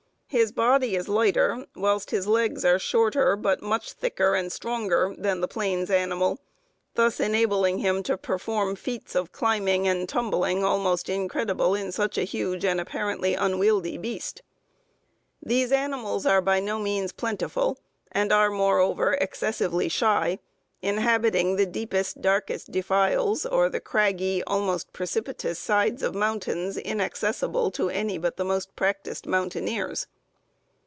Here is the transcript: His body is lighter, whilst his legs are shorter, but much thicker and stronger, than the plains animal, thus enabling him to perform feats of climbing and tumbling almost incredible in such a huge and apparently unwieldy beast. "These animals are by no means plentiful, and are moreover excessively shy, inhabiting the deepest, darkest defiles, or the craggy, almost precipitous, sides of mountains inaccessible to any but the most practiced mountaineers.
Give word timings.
His 0.33 0.53
body 0.53 0.95
is 0.95 1.09
lighter, 1.09 1.65
whilst 1.75 2.11
his 2.11 2.25
legs 2.25 2.63
are 2.63 2.79
shorter, 2.79 3.35
but 3.35 3.61
much 3.61 3.91
thicker 3.91 4.33
and 4.33 4.49
stronger, 4.49 5.13
than 5.17 5.41
the 5.41 5.47
plains 5.49 5.89
animal, 5.91 6.39
thus 6.95 7.19
enabling 7.19 7.79
him 7.79 8.01
to 8.03 8.15
perform 8.17 8.77
feats 8.77 9.13
of 9.13 9.33
climbing 9.33 9.89
and 9.89 10.07
tumbling 10.07 10.63
almost 10.63 11.09
incredible 11.09 11.75
in 11.75 11.91
such 11.91 12.17
a 12.17 12.23
huge 12.23 12.63
and 12.63 12.79
apparently 12.79 13.33
unwieldy 13.33 13.97
beast. 13.97 14.41
"These 15.43 15.73
animals 15.73 16.25
are 16.25 16.39
by 16.39 16.61
no 16.61 16.79
means 16.79 17.11
plentiful, 17.11 17.77
and 18.09 18.31
are 18.31 18.49
moreover 18.49 19.15
excessively 19.19 19.89
shy, 19.89 20.39
inhabiting 20.81 21.57
the 21.57 21.65
deepest, 21.65 22.21
darkest 22.21 22.71
defiles, 22.71 23.45
or 23.45 23.67
the 23.67 23.81
craggy, 23.81 24.41
almost 24.45 24.93
precipitous, 24.93 25.59
sides 25.59 26.01
of 26.01 26.15
mountains 26.15 26.77
inaccessible 26.77 27.69
to 27.71 27.89
any 27.89 28.17
but 28.17 28.37
the 28.37 28.45
most 28.45 28.77
practiced 28.77 29.27
mountaineers. 29.27 30.07